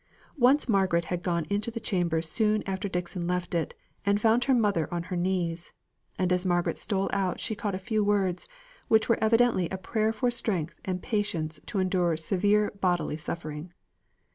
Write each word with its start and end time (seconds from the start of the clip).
Once 0.39 0.67
Margaret 0.67 1.05
had 1.13 1.21
gone 1.21 1.45
into 1.51 1.69
the 1.69 1.79
chamber 1.79 2.23
soon 2.23 2.63
after 2.65 2.89
Dixon 2.89 3.27
left 3.27 3.53
it, 3.53 3.75
and 4.03 4.19
found 4.19 4.45
her 4.45 4.53
mother 4.55 4.91
on 4.91 5.03
her 5.13 5.15
knees, 5.15 5.73
and 6.17 6.33
as 6.33 6.43
Margaret 6.43 6.79
stole 6.79 7.07
out 7.13 7.39
she 7.39 7.53
caught 7.53 7.75
a 7.75 7.77
few 7.77 8.03
words 8.03 8.47
which 8.87 9.07
were 9.07 9.23
evidently 9.23 9.69
a 9.69 9.77
prayer 9.77 10.11
for 10.11 10.31
strength 10.31 10.79
and 10.83 11.03
patience 11.03 11.59
to 11.67 11.77
endure 11.77 12.17
severe 12.17 12.71
bodily 12.81 13.15
suffering. 13.15 13.73